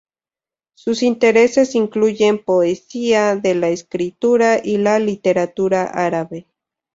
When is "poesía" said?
2.43-3.35